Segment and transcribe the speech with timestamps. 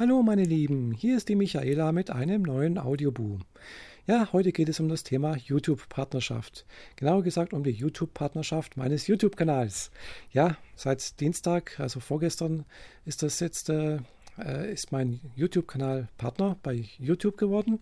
[0.00, 3.42] Hallo meine Lieben, hier ist die Michaela mit einem neuen Audioboom.
[4.06, 6.64] Ja, heute geht es um das Thema YouTube-Partnerschaft.
[6.96, 9.90] Genauer gesagt um die YouTube-Partnerschaft meines YouTube-Kanals.
[10.32, 12.64] Ja, seit Dienstag, also vorgestern,
[13.04, 13.98] ist das jetzt äh,
[14.38, 17.78] äh ist mein YouTube-Kanal Partner bei YouTube geworden.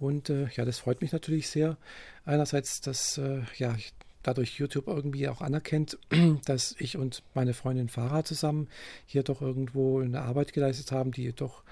[0.00, 1.76] Und äh, ja, das freut mich natürlich sehr.
[2.24, 3.76] Einerseits, dass äh, ja,
[4.22, 5.98] dadurch YouTube irgendwie auch anerkennt,
[6.44, 8.68] dass ich und meine Freundin Farah zusammen
[9.06, 11.62] hier doch irgendwo eine Arbeit geleistet haben, die doch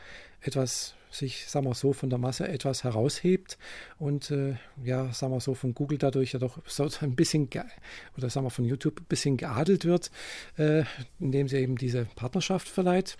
[0.40, 3.58] etwas sich, sagen wir so, von der Masse etwas heraushebt
[3.98, 4.54] und äh,
[4.84, 7.48] ja, sagen wir so, von Google dadurch ja doch so ein bisschen,
[8.16, 10.10] oder sagen wir von YouTube ein bisschen geadelt wird,
[10.56, 10.84] äh,
[11.18, 13.16] indem sie eben diese Partnerschaft verleiht.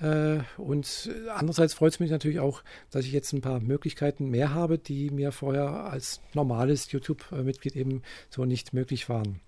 [0.00, 4.54] Äh, und andererseits freut es mich natürlich auch, dass ich jetzt ein paar Möglichkeiten mehr
[4.54, 9.40] habe, die mir vorher als normales YouTube-Mitglied eben so nicht möglich waren.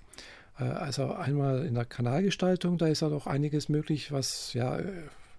[0.58, 4.92] Äh, also einmal in der Kanalgestaltung, da ist halt auch einiges möglich, was ja, äh,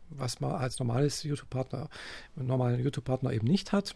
[0.10, 1.90] was man als normales YouTube-Partner,
[2.36, 3.96] normalen YouTube-Partner eben nicht hat.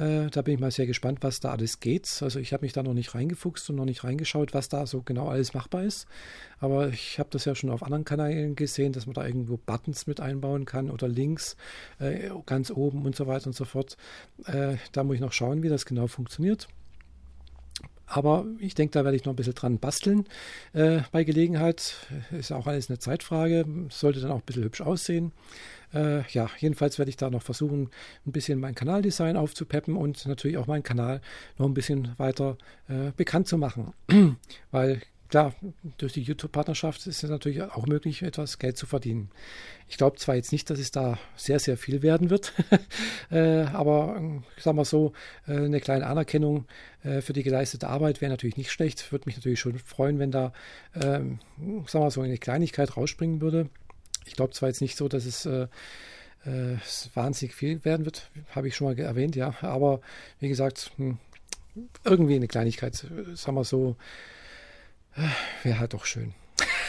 [0.00, 2.08] Äh, da bin ich mal sehr gespannt, was da alles geht.
[2.22, 5.02] Also ich habe mich da noch nicht reingefuchst und noch nicht reingeschaut, was da so
[5.02, 6.08] genau alles machbar ist.
[6.58, 10.06] Aber ich habe das ja schon auf anderen Kanälen gesehen, dass man da irgendwo Buttons
[10.06, 11.56] mit einbauen kann oder Links
[11.98, 13.98] äh, ganz oben und so weiter und so fort.
[14.46, 16.66] Äh, da muss ich noch schauen, wie das genau funktioniert.
[18.12, 20.24] Aber ich denke, da werde ich noch ein bisschen dran basteln
[20.72, 21.94] äh, bei Gelegenheit.
[22.32, 23.64] Ist auch alles eine Zeitfrage.
[23.88, 25.30] Sollte dann auch ein bisschen hübsch aussehen.
[25.94, 27.90] Äh, ja, jedenfalls werde ich da noch versuchen,
[28.26, 31.20] ein bisschen mein Kanaldesign aufzupeppen und natürlich auch meinen Kanal
[31.56, 33.92] noch ein bisschen weiter äh, bekannt zu machen.
[34.72, 35.54] Weil klar,
[35.96, 39.30] durch die YouTube-Partnerschaft ist es natürlich auch möglich, etwas Geld zu verdienen.
[39.88, 42.52] Ich glaube zwar jetzt nicht, dass es da sehr, sehr viel werden wird,
[43.30, 45.12] äh, aber äh, sagen wir so,
[45.46, 46.66] äh, eine kleine Anerkennung
[47.02, 49.10] äh, für die geleistete Arbeit wäre natürlich nicht schlecht.
[49.12, 50.52] Würde mich natürlich schon freuen, wenn da,
[50.94, 51.38] ähm,
[51.86, 53.70] sagen wir so, eine Kleinigkeit rausspringen würde.
[54.26, 55.68] Ich glaube zwar jetzt nicht so, dass es äh,
[56.44, 56.76] äh,
[57.14, 60.00] wahnsinnig viel werden wird, habe ich schon mal erwähnt, ja, aber
[60.40, 61.18] wie gesagt, hm,
[62.04, 63.96] irgendwie eine Kleinigkeit, sagen wir so,
[65.62, 66.34] Wäre halt doch schön.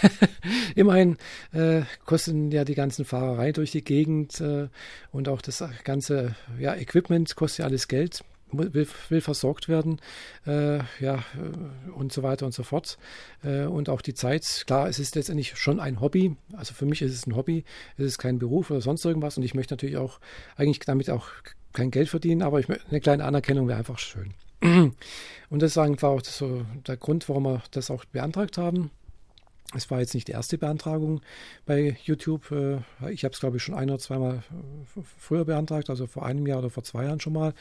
[0.75, 1.17] Immerhin
[1.53, 4.67] äh, kosten ja die ganzen Fahrerei durch die Gegend äh,
[5.11, 9.99] und auch das ganze ja, Equipment kostet ja alles Geld, will, will versorgt werden,
[10.45, 12.97] äh, ja, äh, und so weiter und so fort.
[13.43, 16.35] Äh, und auch die Zeit, klar, es ist letztendlich schon ein Hobby.
[16.53, 17.63] Also für mich ist es ein Hobby,
[17.97, 20.19] es ist kein Beruf oder sonst irgendwas und ich möchte natürlich auch
[20.55, 21.27] eigentlich damit auch
[21.73, 24.33] kein Geld verdienen, aber ich, eine kleine Anerkennung wäre einfach schön.
[24.61, 28.91] Und das einfach auch so der Grund, warum wir das auch beantragt haben.
[29.73, 31.21] Es war jetzt nicht die erste Beantragung
[31.65, 32.51] bei YouTube.
[32.51, 32.79] Äh,
[33.11, 36.45] ich habe es, glaube ich, schon ein oder zweimal äh, früher beantragt, also vor einem
[36.45, 37.53] Jahr oder vor zwei Jahren schon mal.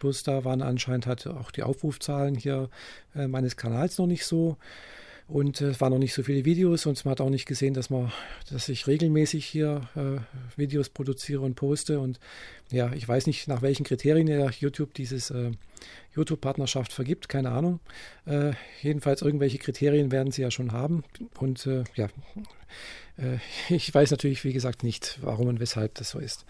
[0.00, 2.68] Bloß da waren anscheinend halt auch die Aufrufzahlen hier
[3.14, 4.56] äh, meines Kanals noch nicht so.
[5.28, 7.90] Und es waren noch nicht so viele Videos und man hat auch nicht gesehen, dass
[7.90, 8.12] man,
[8.50, 10.18] dass ich regelmäßig hier äh,
[10.58, 12.00] Videos produziere und poste.
[12.00, 12.18] Und
[12.70, 15.52] ja, ich weiß nicht, nach welchen Kriterien der YouTube dieses äh,
[16.14, 17.80] YouTube-Partnerschaft vergibt, keine Ahnung.
[18.26, 21.04] Äh, jedenfalls irgendwelche Kriterien werden sie ja schon haben.
[21.38, 22.08] Und äh, ja,
[23.16, 23.38] äh,
[23.74, 26.44] ich weiß natürlich, wie gesagt, nicht, warum und weshalb das so ist.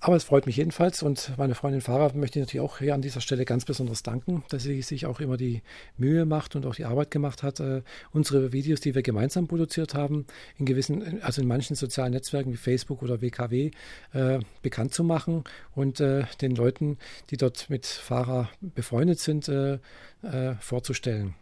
[0.00, 3.02] Aber es freut mich jedenfalls und meine Freundin Farah möchte ich natürlich auch hier an
[3.02, 5.60] dieser Stelle ganz besonders danken, dass sie sich auch immer die
[5.96, 7.82] Mühe macht und auch die Arbeit gemacht hat, äh,
[8.12, 10.24] unsere Videos, die wir gemeinsam produziert haben,
[10.56, 13.72] in gewissen, also in manchen sozialen Netzwerken wie Facebook oder WKW
[14.12, 15.42] äh, bekannt zu machen
[15.74, 16.96] und äh, den Leuten,
[17.30, 19.80] die dort mit Farah befreundet sind, äh,
[20.22, 21.34] äh, vorzustellen.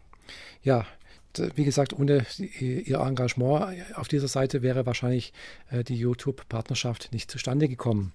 [0.63, 0.87] Ja,
[1.55, 2.25] wie gesagt, ohne
[2.59, 5.33] ihr Engagement auf dieser Seite wäre wahrscheinlich
[5.71, 8.13] äh, die YouTube-Partnerschaft nicht zustande gekommen.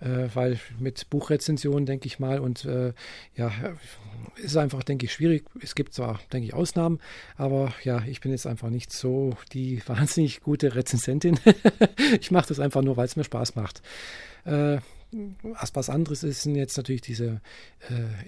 [0.00, 2.92] Äh, weil mit Buchrezensionen, denke ich mal, und äh,
[3.36, 3.52] ja,
[4.36, 5.46] ist einfach, denke ich, schwierig.
[5.60, 7.00] Es gibt zwar, denke ich, Ausnahmen,
[7.36, 11.38] aber ja, ich bin jetzt einfach nicht so die wahnsinnig gute Rezensentin.
[12.20, 13.82] ich mache das einfach nur, weil es mir Spaß macht.
[14.44, 17.40] was anderes sind jetzt natürlich diese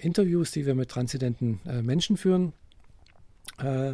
[0.01, 2.53] Interviews, die wir mit transzendenten Menschen führen.
[3.59, 3.93] uh,